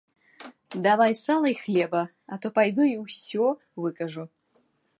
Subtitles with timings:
[0.85, 2.01] Давай сала і хлеба,
[2.35, 3.45] а то пайду і ўсё
[3.85, 4.23] выкажу.